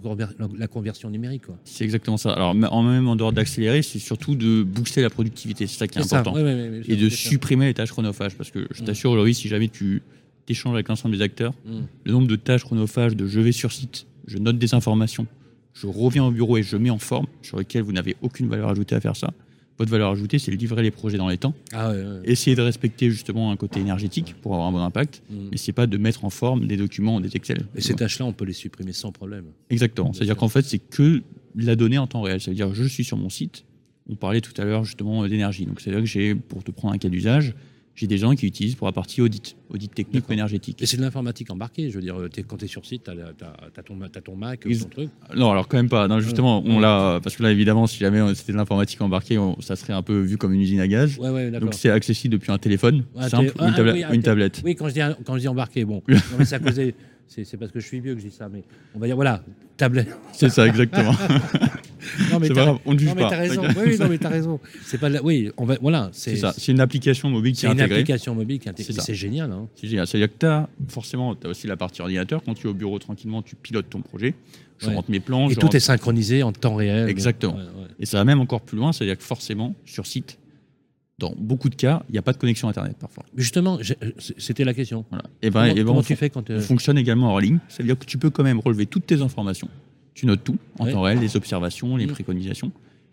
la 0.57 0.67
conversion 0.69 1.11
numérique. 1.11 1.43
C'est 1.65 1.83
exactement 1.85 2.17
ça. 2.17 2.31
Alors 2.33 2.51
en 2.73 2.83
même 2.85 3.09
en 3.09 3.17
dehors 3.17 3.33
d'accélérer, 3.33 3.83
c'est 3.83 3.99
surtout 4.01 4.37
de 4.37 4.63
booster 4.63 5.03
la 5.03 5.11
productivité. 5.11 5.67
C'est 5.67 5.79
ça 5.79 5.87
qui 5.89 5.99
est, 5.99 6.03
C'est 6.03 6.15
important. 6.17 6.35
ouais, 6.37 6.45
ouais, 6.45 6.55
ouais, 6.55 6.69
ouais, 6.79 6.83
Et 6.89 6.95
de 6.97 7.09
c'est 7.09 7.17
supprimer 7.17 7.67
les 7.67 7.75
tâches 7.75 7.91
chronophages. 7.91 8.37
Parce 8.37 8.51
que 8.53 8.67
je 8.73 8.83
Mm. 8.83 8.87
t'assure 8.87 9.11
aujourd'hui, 9.11 9.35
si 9.35 9.49
jamais 9.49 9.69
tu 9.69 10.03
échanges 10.51 10.75
avec 10.75 10.89
l'ensemble 10.89 11.17
des 11.17 11.23
acteurs, 11.23 11.55
Mm. 11.67 11.81
le 12.05 12.13
nombre 12.13 12.27
de 12.29 12.37
tâches 12.37 12.65
chronophages 12.65 13.17
de 13.17 13.27
je 13.27 13.41
vais 13.41 13.53
sur 13.53 13.73
site, 13.73 14.07
je 14.27 14.39
note 14.39 14.59
des 14.59 14.75
informations, 14.75 15.27
je 15.75 15.87
reviens 15.87 16.25
au 16.25 16.31
bureau 16.31 16.57
et 16.57 16.63
je 16.63 16.77
mets 16.77 16.91
en 16.91 16.99
forme, 16.99 17.27
sur 17.43 17.59
lequel 17.59 17.83
vous 17.83 17.93
n'avez 17.93 18.17
aucune 18.23 18.49
valeur 18.49 18.69
ajoutée 18.69 18.95
à 18.95 19.01
faire 19.01 19.17
ça. 19.17 19.33
Votre 19.79 19.93
valeur 19.93 20.11
ajoutée, 20.11 20.41
c'est 20.41 20.51
de 20.51 20.57
livrer 20.57 20.83
les 20.83 20.91
projets 20.91 21.19
dans 21.19 21.29
les 21.29 21.39
temps. 21.39 21.55
Ah, 21.73 21.91
ouais, 21.93 21.97
ouais. 22.03 22.21
essayer 22.25 22.57
de 22.57 22.63
respecter 22.63 23.11
justement 23.13 23.53
un 23.53 23.57
côté 23.57 23.79
énergétique 23.79 24.35
pour 24.43 24.55
avoir 24.55 24.69
un 24.69 24.73
bon 24.73 24.81
impact, 24.83 25.23
Mm. 25.31 25.35
mais 25.53 25.57
c'est 25.57 25.73
pas 25.73 25.87
de 25.87 25.97
mettre 25.99 26.25
en 26.25 26.31
forme 26.31 26.67
des 26.67 26.77
documents 26.77 27.21
des 27.21 27.37
Excel. 27.37 27.67
Et 27.77 27.81
ces 27.81 27.95
tâches-là, 27.95 28.27
on 28.27 28.33
peut 28.33 28.45
les 28.45 28.53
supprimer 28.55 28.93
sans 28.93 29.13
problème. 29.13 29.45
Exactement. 29.71 30.09
Bien 30.11 30.15
C'est-à 30.15 30.25
dire 30.25 30.35
sûr. 30.35 30.41
qu'en 30.41 30.49
fait, 30.49 30.63
c'est 30.65 30.79
que 30.81 31.23
la 31.55 31.77
donnée 31.77 31.99
en 31.99 32.09
temps 32.09 32.23
réel. 32.23 32.41
C'est-à-dire, 32.41 32.75
je 32.75 32.85
suis 32.85 33.05
sur 33.05 33.17
mon 33.17 33.29
site. 33.31 33.65
On 34.11 34.17
parlait 34.17 34.41
tout 34.41 34.59
à 34.61 34.65
l'heure 34.65 34.85
justement 34.85 35.27
d'énergie. 35.29 35.65
Donc, 35.67 35.81
c'est-à-dire 35.81 36.01
que 36.01 36.07
j'ai, 36.09 36.35
pour 36.35 36.65
te 36.65 36.71
prendre 36.73 36.95
un 36.95 36.99
cas 36.99 37.09
d'usage, 37.09 37.55
j'ai 37.99 38.07
des 38.07 38.19
gens 38.19 38.33
qui 38.37 38.47
utilisent 38.47 38.77
pour 38.77 38.87
la 38.87 38.93
partie 38.93 39.21
audit, 39.21 39.57
audit 39.71 39.93
technique 39.93 40.29
ou 40.29 40.33
énergétique. 40.33 40.81
Et 40.81 40.87
c'est 40.87 40.97
de 40.97 41.03
l'informatique 41.03 41.51
embarquée. 41.51 41.91
Je 41.91 41.97
veux 41.97 42.01
dire, 42.01 42.17
t'es- 42.33 42.45
quand 42.45 42.57
tu 42.57 42.67
es 42.67 42.69
sur 42.69 42.87
site, 42.87 43.03
tu 43.05 43.11
as, 43.11 43.83
ton, 43.83 43.99
t'as 44.13 44.21
ton 44.21 44.37
Mac, 44.37 44.61
Ils- 44.67 44.79
ton 44.81 44.89
truc. 44.89 45.11
Non, 45.35 45.51
alors 45.51 45.67
quand 45.67 45.79
même 45.79 45.89
pas. 45.89 46.07
Non, 46.07 46.21
justement, 46.21 46.63
on 46.65 46.79
l'a, 46.79 47.19
parce 47.23 47.35
que 47.35 47.43
là, 47.43 47.51
évidemment, 47.51 47.89
si 47.89 47.99
jamais 47.99 48.35
c'était 48.37 48.53
de 48.53 48.57
l'informatique 48.57 49.01
embarquée, 49.01 49.37
on- 49.37 49.61
ça 49.61 49.75
serait 49.75 49.95
un 49.95 50.03
peu 50.03 50.21
vu 50.21 50.37
comme 50.39 50.53
une 50.53 50.61
usine 50.61 50.79
à 50.79 50.87
gaz. 50.87 51.19
Ouais, 51.19 51.31
ouais, 51.31 51.51
d'accord. 51.51 51.71
Donc, 51.71 51.75
c'est 51.75 51.91
accessible 51.91 52.35
depuis 52.35 52.53
un 52.53 52.59
téléphone 52.59 53.05
Ouais, 53.17 53.29
simple, 53.29 53.47
une, 53.59 53.65
ah, 53.65 53.71
tabla- 53.77 53.93
oui, 53.95 54.05
ou 54.09 54.13
une 54.13 54.21
ok. 54.21 54.25
tablette. 54.25 54.63
Oui, 54.65 54.77
quand 54.77 54.89
je 54.89 54.95
dis, 54.95 55.01
quand 55.25 55.35
je 55.35 55.41
dis 55.41 55.49
embarqué, 55.49 55.85
bon. 55.85 56.01
non, 56.09 56.17
mais 56.39 56.73
des- 56.73 56.95
C'est 57.27 57.45
c'est 57.45 57.57
parce 57.59 57.73
que 57.73 57.81
je 57.81 57.87
suis 57.87 58.01
vieux 58.01 58.15
que 58.15 58.21
je 58.21 58.27
dis 58.29 58.33
ça, 58.35 58.49
mais 58.49 58.63
on 58.95 58.99
va 59.01 59.07
dire, 59.07 59.17
voilà, 59.17 59.43
tablette. 59.77 60.09
C'est 60.33 60.49
ça, 60.49 60.67
exactement. 60.67 61.13
Non, 62.31 62.39
mais 62.39 62.49
c'est 62.49 62.55
t'as- 62.55 62.79
on 62.87 62.95
ne 62.95 62.99
juge 62.99 63.09
non, 63.09 63.15
mais 63.17 63.23
pas. 63.23 63.31
t'as 63.31 63.37
raison. 63.39 63.63
Oui, 63.85 63.99
non, 63.99 64.09
mais 64.09 64.19
t'as 64.19 64.29
raison. 64.29 64.61
C'est 64.85 64.99
pas 64.99 65.09
la- 65.09 65.23
Oui, 65.23 65.51
on 65.57 65.65
va, 65.65 65.77
voilà, 65.81 66.11
C'est 66.13 66.31
c'est 66.31 66.37
ça. 66.37 66.55
C'est 66.57 66.73
une 66.73 66.81
application 66.81 67.31
mobile 67.31 67.53
qui 67.53 67.61
c'est 67.61 67.67
est 67.67 67.71
une 67.73 67.81
intégrée. 67.81 68.01
application 68.01 68.35
mobile 68.35 68.59
qui 68.59 68.69
est 68.69 68.71
intégrée. 68.71 68.93
C'est. 68.93 69.01
C'est 69.01 69.15
génial. 69.15 69.51
Hein. 69.53 69.69
C'est 69.75 69.89
génial. 69.89 70.07
C'est-à-dire 70.07 70.29
que 70.33 70.39
tu 70.39 70.47
as 70.47 70.69
forcément, 70.89 71.35
tu 71.35 71.47
as 71.47 71.51
aussi 71.51 71.67
la 71.67 71.77
partie 71.77 72.01
ordinateur. 72.03 72.43
Quand 72.45 72.55
tu 72.55 72.67
es 72.67 72.71
au 72.71 72.75
bureau 72.75 72.99
tranquillement, 72.99 73.43
tu 73.43 73.57
pilotes 73.57 73.89
ton 73.91 74.01
projet. 74.03 74.35
Je 74.79 74.87
Ouais. 74.89 74.95
rentre 74.95 75.11
mes 75.11 75.21
plans. 75.21 75.49
Et 75.51 75.55
tout 75.55 75.63
rentre- 75.63 75.75
est 75.77 75.81
synchronisé 75.81 76.43
en 76.45 76.53
temps 76.53 76.77
réel. 76.77 77.09
Exactement. 77.09 77.55
Ouais, 77.57 77.63
ouais. 77.63 77.89
Et 77.99 78.07
ça 78.07 78.19
va 78.19 78.25
même 78.25 78.41
encore 78.41 78.61
plus 78.61 78.77
loin. 78.77 78.93
C'est-à-dire 78.93 79.19
que 79.19 79.25
forcément, 79.25 79.75
sur 79.85 80.07
site, 80.07 80.39
dans 81.19 81.35
beaucoup 81.37 81.69
de 81.69 81.75
cas, 81.75 82.05
il 82.09 82.13
n'y 82.13 82.19
a 82.19 82.23
pas 82.23 82.33
de 82.33 82.39
connexion 82.39 82.69
Internet 82.69 82.97
parfois. 83.01 83.25
Justement, 83.37 83.79
j'ai- 83.81 83.97
c'était 84.39 84.63
la 84.63 84.73
question. 84.73 85.05
Voilà. 85.11 85.25
Et 85.43 85.51
ben, 85.51 85.63
comment 85.63 85.65
et 85.73 85.75
ben, 85.75 85.85
comment 85.85 85.99
on, 85.99 86.03
tu 86.03 86.15
fon- 86.15 86.19
fais 86.21 86.31
quand 86.31 86.49
euh, 86.49 86.59
on 86.59 86.61
fonctionne 86.61 86.97
également 86.97 87.31
hors 87.33 87.41
ligne. 87.41 87.59
C'est-à-dire 87.69 87.99
que 87.99 88.05
tu 88.05 88.19
peux 88.19 88.31
quand 88.31 88.45
même 88.45 88.61
relever 88.61 88.87
toutes 88.87 89.07
tes 89.07 89.21
informations. 89.21 89.69
Tu 90.19 90.27
notes 90.27 90.43
tout 90.43 90.59
en 90.81 90.85
Ouais. 90.87 90.93
temps 90.93 91.03
réel, 91.03 91.21
les 91.21 91.37
observations, 91.37 91.97
les 91.97 92.07
Mhm. 92.07 92.13
préconisations. 92.13 92.73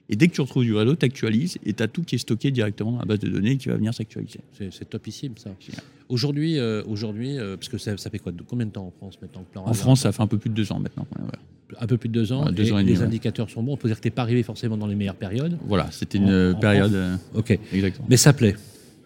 Et 0.09 0.15
dès 0.15 0.27
que 0.27 0.33
tu 0.33 0.41
retrouves 0.41 0.63
du 0.63 0.74
réseau, 0.74 0.95
tu 0.95 1.05
actualises 1.05 1.57
et 1.63 1.74
tu 1.74 1.83
as 1.83 1.88
tout 1.88 2.01
qui 2.03 2.15
est 2.15 2.17
stocké 2.19 2.50
directement 2.50 2.91
dans 2.93 3.00
la 3.00 3.05
base 3.05 3.19
de 3.19 3.27
données 3.29 3.57
qui 3.57 3.69
va 3.69 3.75
venir 3.75 3.93
s'actualiser. 3.93 4.39
c'est 4.71 4.89
topissime 4.89 5.33
ça. 5.38 5.51
Aujourd'hui, 6.09 6.57
euh, 6.57 6.81
aujourd'hui, 6.88 7.38
euh, 7.38 7.57
parce 7.57 7.69
que 7.69 7.77
ça, 7.77 7.95
ça 7.97 8.09
fait 8.09 8.17
quoi 8.19 8.31
de- 8.31 8.41
Combien 8.41 8.65
de 8.65 8.71
temps 8.71 8.85
en 8.88 8.91
France 8.91 9.19
maintenant 9.21 9.43
que 9.43 9.51
Plan 9.51 9.63
En 9.67 9.74
France, 9.74 10.01
ça 10.01 10.12
fait 10.12 10.21
un 10.24 10.27
peu 10.27 10.38
plus 10.39 10.50
de 10.50 10.55
deux 10.55 10.71
ans 10.71 10.79
maintenant. 10.79 11.05
Un 11.79 11.88
peu 11.88 11.97
plus 11.97 12.09
de 12.09 12.13
deux 12.13 12.31
ans. 12.31 12.45
Ouais, 12.47 12.51
deux 12.53 12.67
et 12.67 12.71
ans 12.71 12.77
et 12.79 12.83
demi, 12.83 12.93
les 12.95 13.01
indicateurs 13.03 13.50
sont 13.51 13.62
bons. 13.63 13.74
On 13.74 13.77
peut 13.77 13.88
dire 13.88 13.97
que 13.97 14.01
t'es 14.03 14.09
pas 14.12 14.21
arrivé 14.24 14.41
forcément 14.43 14.77
dans 14.77 14.88
les 14.88 14.95
meilleures 14.95 15.15
périodes. 15.15 15.57
Voilà, 15.67 15.89
c'était 15.91 16.17
une 16.19 16.53
en 16.55 16.59
période. 16.59 16.93
euh, 16.93 17.15
Ok. 17.35 17.57
exactement. 17.74 18.07
Mais 18.09 18.17
ça 18.17 18.33
plaît. 18.33 18.55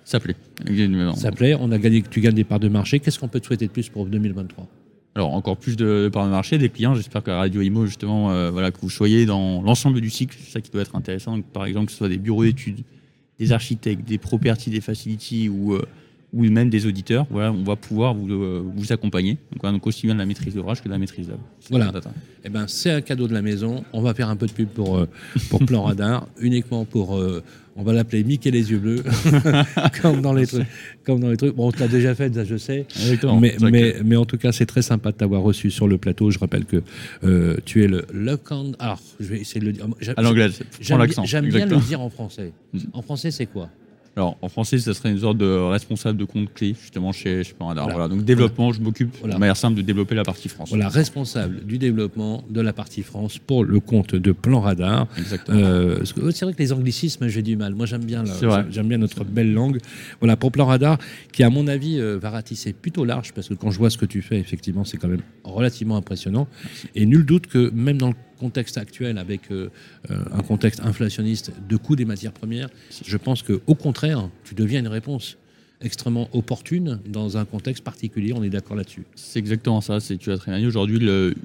Ça 0.06 0.20
plaît. 0.20 0.36
Exactement. 0.66 1.16
Ça 1.16 1.32
plaît. 1.32 1.56
On 1.60 1.72
a 1.72 1.78
gagné. 1.78 2.02
Tu 2.02 2.20
gagnes 2.20 2.34
des 2.36 2.44
parts 2.44 2.60
de 2.60 2.68
marché. 2.68 3.00
Qu'est-ce 3.00 3.20
qu'on 3.20 3.28
peut 3.28 3.40
te 3.40 3.46
souhaiter 3.46 3.68
de 3.68 3.72
plus 3.72 3.88
pour 3.90 4.06
2023 4.06 4.68
Alors, 5.20 5.34
encore 5.34 5.58
plus 5.58 5.76
de 5.76 6.10
parts 6.14 6.24
de 6.24 6.32
marché, 6.32 6.58
des 6.58 6.70
clients. 6.70 6.96
J'espère 6.96 7.22
que 7.22 7.30
la 7.30 7.40
Radio 7.40 7.60
Imo, 7.60 7.86
justement, 7.86 8.32
euh, 8.32 8.52
voilà, 8.52 8.72
que 8.72 8.80
vous 8.80 8.90
soyez 8.90 9.26
dans 9.26 9.62
l'ensemble 9.62 10.00
du 10.00 10.10
cycle. 10.10 10.38
C'est 10.40 10.50
ça 10.50 10.62
qui 10.62 10.72
doit 10.72 10.82
être 10.82 10.96
intéressant. 10.96 11.36
Donc, 11.36 11.46
par 11.48 11.66
exemple, 11.66 11.88
que 11.88 11.92
ce 11.92 11.98
soit 11.98 12.08
des 12.08 12.18
bureaux 12.18 12.46
d'études, 12.46 12.84
des 13.38 13.52
architectes, 13.52 14.08
des 14.08 14.18
properties, 14.18 14.70
des 14.70 14.80
facilities 14.80 15.50
ou 15.50 15.74
euh, 15.74 15.82
ou 16.34 16.44
même 16.44 16.70
des 16.70 16.86
auditeurs, 16.86 17.26
voilà, 17.30 17.52
on 17.52 17.64
va 17.64 17.76
pouvoir 17.76 18.14
vous, 18.14 18.32
euh, 18.32 18.64
vous 18.76 18.92
accompagner. 18.94 19.34
Donc, 19.52 19.62
voilà, 19.62 19.74
donc 19.74 19.88
aussi 19.88 20.06
bien 20.06 20.14
de 20.14 20.20
la 20.20 20.26
maîtrise 20.26 20.54
d'orage 20.56 20.82
que 20.82 20.88
de 20.88 20.94
la 20.94 21.00
maîtrise 21.00 21.28
d'œuvre. 21.28 21.40
Voilà. 21.70 21.92
Eh 22.44 22.50
ben, 22.50 22.68
c'est 22.68 22.92
un 22.92 23.02
cadeau 23.02 23.28
de 23.28 23.34
la 23.34 23.42
maison. 23.42 23.84
On 23.94 24.02
va 24.02 24.14
faire 24.14 24.30
un 24.30 24.36
peu 24.36 24.46
de 24.46 24.52
pub 24.52 24.70
pour, 24.70 24.98
euh, 24.98 25.08
pour 25.50 25.66
Plan 25.66 25.84
Radar, 25.84 26.28
uniquement 26.40 26.86
pour. 26.86 27.18
euh, 27.18 27.44
on 27.76 27.84
va 27.84 27.94
l'appeler 27.94 28.26
Mickey 28.26 28.52
les 28.52 28.72
yeux 28.72 28.78
bleus, 28.78 29.04
comme 30.02 30.22
dans 30.22 30.34
les 30.34 30.46
trucs. 30.46 30.68
Comme 31.06 31.22
dans 31.22 31.30
les 31.30 31.38
trucs. 31.38 31.56
Bon, 31.56 31.70
on 31.74 31.80
l'a 31.80 31.88
déjà 31.88 32.14
fait, 32.14 32.34
ça 32.36 32.44
je 32.44 32.58
sais. 32.58 32.86
Exactement. 32.90 33.40
Mais, 33.40 33.56
mais, 34.04 34.16
en 34.18 34.26
tout 34.26 34.38
cas, 34.38 34.52
c'est 34.52 34.66
très 34.66 34.82
sympa 34.82 35.14
de 35.14 35.16
t'avoir 35.16 35.42
reçu 35.44 35.72
sur 35.72 35.88
le 35.88 35.98
plateau. 35.98 36.30
Je 36.30 36.40
rappelle 36.40 36.66
que 36.66 36.84
euh, 37.24 37.56
tu 37.64 37.82
es 37.84 37.88
le. 37.88 38.06
Alors, 38.80 39.00
je 39.22 39.28
vais 39.28 39.40
essayer 39.40 39.62
de 39.62 39.66
le 39.66 39.72
dire. 39.72 39.88
À 40.18 40.22
l'anglaise, 40.22 40.60
prends 40.60 40.68
J'aime 40.82 40.98
bien, 40.98 41.06
l'accent. 41.06 41.24
j'aime 41.24 41.46
bien 41.46 41.56
exactement. 41.56 41.80
le 41.80 41.86
dire 41.86 42.02
en 42.02 42.10
français. 42.10 42.52
En 42.92 43.02
français, 43.02 43.32
c'est 43.32 43.46
quoi? 43.46 43.70
Alors, 44.16 44.38
en 44.42 44.50
français, 44.50 44.78
ça 44.80 44.94
serait 44.94 45.12
une 45.12 45.20
sorte 45.20 45.38
de 45.38 45.46
responsable 45.46 46.18
de 46.18 46.26
compte 46.26 46.54
clé, 46.54 46.76
justement, 46.82 47.12
chez, 47.12 47.44
chez 47.44 47.54
Plan 47.54 47.68
Radar. 47.68 47.86
Voilà. 47.86 48.00
Voilà. 48.00 48.16
Donc, 48.16 48.26
développement, 48.26 48.74
je 48.74 48.82
m'occupe 48.82 49.16
Voilà. 49.20 49.36
de 49.36 49.40
manière 49.40 49.56
simple 49.58 49.78
de 49.78 49.82
développer 49.82 50.16
la 50.16 50.24
partie 50.24 50.50
France. 50.50 50.70
Voilà, 50.70 50.90
responsable 50.90 51.66
du 51.66 51.78
développement 51.78 52.44
de 52.50 52.62
la 52.62 52.74
partie 52.74 53.04
France 53.04 53.38
pour 53.38 53.64
le 53.64 53.80
compte 53.80 54.16
de 54.16 54.32
Plan 54.32 54.62
Radar. 54.62 55.08
Exactement. 55.18 55.58
Euh, 55.60 56.00
que, 56.00 56.32
c'est 56.32 56.46
vrai 56.46 56.54
que 56.54 56.60
les 56.60 56.74
anglicismes, 56.74 57.28
j'ai 57.28 57.42
du 57.42 57.56
mal. 57.56 57.76
Moi, 57.76 57.86
j'aime 57.86 58.04
bien, 58.04 58.24
j'aime 58.70 58.88
bien 58.88 58.98
notre 58.98 59.24
belle 59.24 59.54
langue. 59.54 59.80
Voilà, 60.20 60.36
pour 60.36 60.52
Plan 60.52 60.66
Radar, 60.66 60.98
qui, 61.32 61.44
à 61.44 61.50
mon 61.50 61.68
avis, 61.68 62.00
euh, 62.00 62.18
va 62.18 62.30
ratisser 62.32 62.74
plutôt 62.74 63.06
large, 63.06 63.32
parce 63.34 63.48
que 63.48 63.54
quand 63.54 63.72
je 63.72 63.78
vois 63.78 63.90
ce 63.90 63.98
que 63.98 64.06
tu 64.06 64.22
fais, 64.22 64.40
effectivement, 64.40 64.84
c'est 64.84 64.98
quand 64.98 65.08
même 65.08 65.22
relativement 65.44 65.96
impressionnant. 65.98 66.48
Et 66.96 67.06
nul 67.06 67.26
doute 67.26 67.48
que 67.48 67.70
même 67.72 67.98
dans 67.98 68.10
le 68.10 68.16
contexte 68.40 68.78
actuel, 68.78 69.18
avec 69.18 69.42
euh, 69.52 69.70
euh, 70.10 70.24
un 70.32 70.42
contexte 70.42 70.80
inflationniste 70.82 71.52
de 71.68 71.78
coût 71.78 71.96
des 71.96 72.06
matières 72.06 72.32
premières, 72.32 72.70
je 73.06 73.18
pense 73.18 73.42
que 73.44 73.62
au 73.68 73.76
contraire, 73.76 74.30
tu 74.44 74.56
deviens 74.56 74.80
une 74.80 74.88
réponse 74.88 75.38
extrêmement 75.82 76.28
opportune 76.34 77.00
dans 77.08 77.38
un 77.38 77.46
contexte 77.46 77.84
particulier. 77.84 78.34
On 78.34 78.44
est 78.44 78.50
d'accord 78.50 78.76
là-dessus. 78.76 79.04
C'est 79.16 79.40
exactement 79.40 79.82
ça, 79.82 80.00
c'est 80.00 80.18
tu 80.18 80.32
as 80.32 80.38
très 80.38 80.52
bien 80.52 80.60
dit. 80.60 80.68
Aujourd'hui, 80.68 80.98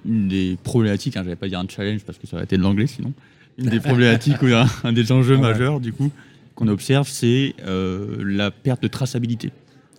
une 0.06 0.28
des 0.28 0.56
problématiques, 0.62 1.16
hein, 1.16 1.22
je 1.24 1.28
vais 1.30 1.36
pas 1.36 1.48
dire 1.48 1.60
un 1.60 1.68
challenge 1.68 2.02
parce 2.04 2.18
que 2.18 2.26
ça 2.26 2.36
aurait 2.36 2.44
été 2.44 2.56
de 2.56 2.62
l'anglais 2.62 2.86
sinon, 2.86 3.12
une 3.58 3.68
des 3.68 3.80
problématiques 3.88 4.42
ou 4.42 4.46
un, 4.46 4.66
un 4.82 4.92
des 4.92 5.12
enjeux 5.12 5.36
Ah 5.38 5.42
ouais. 5.42 5.52
majeurs 5.52 5.80
du 5.80 5.92
coup 5.92 6.10
qu'on 6.54 6.68
observe, 6.68 7.08
c'est 7.08 7.54
euh, 7.66 8.22
la 8.24 8.50
perte 8.50 8.82
de 8.82 8.88
traçabilité. 8.88 9.50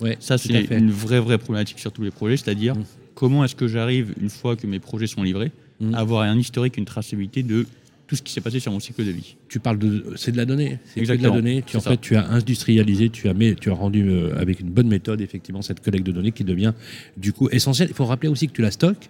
Ouais, 0.01 0.17
Ça, 0.19 0.37
c'est 0.37 0.65
une 0.71 0.91
vraie, 0.91 1.19
vraie 1.19 1.37
problématique 1.37 1.79
sur 1.79 1.91
tous 1.91 2.03
les 2.03 2.11
projets, 2.11 2.37
c'est-à-dire 2.37 2.75
Mm. 2.75 2.83
comment 3.13 3.43
est-ce 3.45 3.55
que 3.55 3.67
j'arrive, 3.67 4.13
une 4.21 4.29
fois 4.29 4.55
que 4.55 4.67
mes 4.67 4.79
projets 4.79 5.07
sont 5.07 5.23
livrés, 5.23 5.51
Mm. 5.81 5.93
avoir 5.93 6.21
un 6.23 6.37
historique, 6.37 6.77
une 6.77 6.85
traçabilité 6.85 7.43
de 7.43 7.65
tout 8.07 8.15
ce 8.15 8.21
qui 8.21 8.31
s'est 8.31 8.39
passé 8.41 8.59
sur 8.59 8.71
mon 8.71 8.79
cycle 8.79 9.03
de 9.03 9.09
vie. 9.11 9.35
tu 9.49 9.59
parles 9.59 9.79
de 9.79 10.13
c'est 10.15 10.31
de 10.31 10.37
la 10.37 10.45
donnée. 10.45 10.77
C'est 10.85 11.01
de 11.01 11.07
la 11.07 11.13
Exactement, 11.15 11.35
donnée. 11.35 11.63
Tu 11.65 11.75
en 11.75 11.81
fait 11.81 11.99
tu 11.99 12.15
as 12.15 12.27
industrialisé 12.29 13.09
tu 13.09 13.27
as 13.27 13.33
mis- 13.33 13.55
tu 13.55 13.71
as 13.71 13.73
rendu 13.73 14.07
euh, 14.09 14.39
avec 14.39 14.59
une 14.59 14.69
bonne 14.69 14.87
méthode 14.87 15.21
effectivement 15.21 15.61
cette 15.63 15.79
collecte 15.81 16.05
de 16.05 16.11
données 16.11 16.31
qui 16.31 16.43
devient 16.43 16.73
du 17.17 17.33
coup 17.33 17.49
essentielle. 17.51 17.87
Il 17.89 17.95
faut 17.95 18.05
rappeler 18.05 18.29
aussi 18.29 18.47
que 18.47 18.53
tu 18.53 18.61
la 18.61 18.69
stockes 18.71 19.09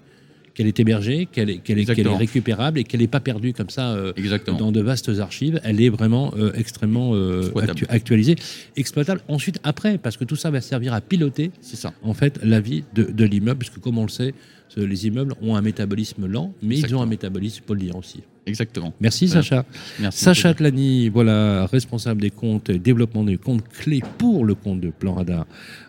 qu'elle 0.55 0.65
est 0.67 0.79
hébergée 0.79 1.27
qu'elle 1.31 1.49
est, 1.51 1.57
qu'elle 1.57 1.59
est, 1.59 1.59
qu'elle 1.59 1.77
est 1.77 1.81
Exactement. 1.81 2.17
récupérable 2.17 2.79
et 2.79 2.83
qu'elle 2.83 3.01
n'est 3.01 3.07
pas 3.07 3.19
perdue 3.19 3.53
comme 3.53 3.69
ça 3.69 3.91
euh, 3.93 4.13
Exactement. 4.15 4.57
dans 4.57 4.71
de 4.71 4.81
vastes 4.81 5.11
archives 5.19 5.59
elle 5.63 5.79
est 5.81 5.89
vraiment 5.89 6.33
euh, 6.37 6.51
extrêmement 6.55 7.11
euh, 7.13 7.51
actu- 7.61 7.85
actualisée 7.89 8.35
exploitable 8.75 9.21
ensuite 9.27 9.59
après 9.63 9.97
parce 9.99 10.17
que 10.17 10.23
tout 10.23 10.35
ça 10.37 10.49
va 10.49 10.61
servir 10.61 10.93
à 10.93 11.01
piloter 11.01 11.51
C'est 11.61 11.75
ça. 11.75 11.93
en 12.01 12.13
fait 12.13 12.39
la 12.43 12.59
vie 12.61 12.83
de, 12.95 13.03
de 13.03 13.25
l'immeuble 13.25 13.59
parce 13.59 13.69
que 13.69 13.79
comme 13.79 13.97
on 13.97 14.03
le 14.03 14.09
sait 14.09 14.33
les 14.77 15.07
immeubles 15.07 15.35
ont 15.41 15.55
un 15.55 15.61
métabolisme 15.61 16.25
lent 16.25 16.53
mais 16.63 16.79
ils 16.79 16.95
ont 16.95 17.01
un 17.01 17.05
métabolisme 17.05 17.75
dire 17.75 17.95
aussi 17.95 18.21
Exactement. 18.47 18.93
merci. 19.01 19.27
Sacha 19.27 19.65
Merci. 19.99 20.23
Sacha. 20.23 20.53
Tlani, 20.53 21.09
voilà, 21.09 21.65
responsable 21.65 22.21
des 22.21 22.29
comptes, 22.29 22.69
et 22.69 22.77
développement 22.79 23.23
des 23.23 23.37
comptes 23.37 23.67
clés 23.67 24.03
pour 24.17 24.45
le 24.45 24.53
compte 24.55 24.81
de 24.81 24.89
Plan 24.89 25.15
Radar 25.15 25.45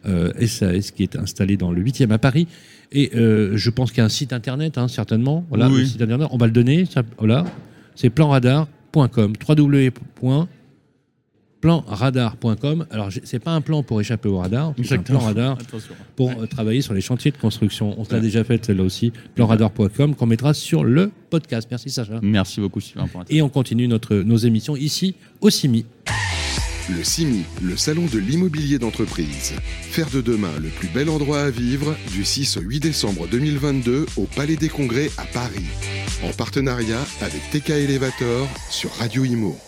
euh, 0.07 0.33
SAS 0.47 0.91
qui 0.91 1.03
est 1.03 1.17
installé 1.17 1.57
dans 1.57 1.71
le 1.73 1.83
8e 1.83 2.11
à 2.13 2.19
Paris. 2.19 2.47
Et 2.93 3.11
euh, 3.17 3.57
je 3.57 3.71
pense 3.71 3.91
qu'il 3.91 3.99
y 3.99 4.03
a 4.03 4.05
un 4.05 4.09
site 4.09 4.33
internet, 4.33 4.79
hein, 4.79 4.89
certainement. 4.89 5.45
Voilà, 5.49 5.69
Oui. 5.69 5.81
le 5.81 5.85
site 5.87 6.01
internet, 6.01 6.29
on 6.31 6.39
va 6.39 6.47
le 6.47 6.53
donner. 6.53 6.85
ça- 6.87 7.03
voilà, 7.19 7.45
c'est 7.95 8.11
planradar.com. 8.11 9.35
www.planradar.com. 11.67 12.87
Alors, 12.91 13.09
c'est 13.25 13.39
pas 13.39 13.53
un 13.53 13.61
plan 13.61 13.83
pour 13.83 14.01
échapper 14.01 14.29
au 14.29 14.39
radar, 14.39 14.75
c'est 14.83 14.95
un 14.95 14.99
plan 14.99 15.19
radar 15.19 15.59
Attention. 15.61 15.95
pour 16.15 16.31
euh, 16.31 16.47
travailler 16.47 16.81
sur 16.83 16.95
les 16.95 17.01
chantiers 17.01 17.31
de 17.31 17.37
construction. 17.37 17.95
On 17.99 18.05
l'a 18.11 18.17
Ouais. 18.17 18.21
déjà 18.21 18.45
fait 18.45 18.65
celle-là 18.65 18.83
aussi, 18.85 19.13
planradar.com, 19.35 20.15
qu'on 20.15 20.27
mettra 20.27 20.55
sur 20.55 20.85
le 20.85 21.11
podcast. 21.31 21.69
Merci 21.71 21.91
Sacha. 21.91 22.21
Merci 22.23 22.61
beaucoup, 22.61 22.81
Sylvain, 22.81 23.07
Et 23.29 23.43
on 23.43 23.49
continue 23.49 23.89
notre, 23.89 24.17
nos 24.17 24.37
émissions 24.37 24.77
ici 24.77 25.15
au 25.41 25.51
CIMI. 25.51 25.85
Le 26.97 27.03
CIMI, 27.03 27.43
le 27.63 27.77
salon 27.77 28.07
de 28.13 28.19
l'immobilier 28.19 28.79
d'entreprise. 28.79 29.55
Faire 29.91 30.09
de 30.11 30.21
demain 30.21 30.53
le 30.63 30.69
plus 30.69 30.87
bel 30.89 31.09
endroit 31.11 31.41
à 31.41 31.51
vivre 31.51 31.97
du 32.13 32.25
6 32.25 32.59
au 32.59 32.61
8 32.61 32.79
décembre 32.79 33.27
2022 33.29 34.07
au 34.17 34.23
Palais 34.37 34.55
des 34.57 34.69
Congrès 34.69 35.11
à 35.19 35.25
Paris. 35.25 35.67
En 36.25 36.31
partenariat 36.33 37.05
avec 37.23 37.41
TK 37.51 37.71
Elevator 37.71 38.47
sur 38.71 38.91
Radio 38.93 39.25
Imo. 39.25 39.59